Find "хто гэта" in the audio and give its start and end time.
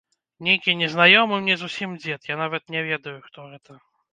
3.29-3.79